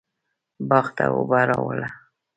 [0.69, 1.89] باغ ته اوبه راواړوه